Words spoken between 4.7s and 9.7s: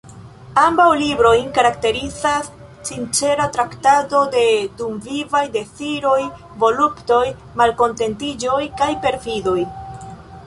dumvivaj deziroj, voluptoj, malkontentiĝoj kaj perfidoj.